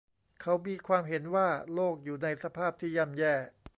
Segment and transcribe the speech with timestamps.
[0.41, 3.33] เขามีความเห็นว่าโลกอยู่ในสภาพที่ย่ำแย่